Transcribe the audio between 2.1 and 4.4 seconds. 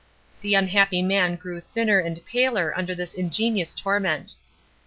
paler under this ingenious torment.